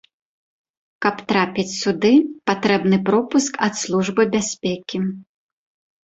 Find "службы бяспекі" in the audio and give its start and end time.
3.81-4.97